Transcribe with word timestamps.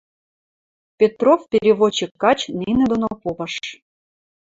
Петров 0.99 1.39
переводчик 1.51 2.11
гач 2.23 2.39
нинӹ 2.59 2.83
доно 2.91 3.09
попыш. 3.21 3.53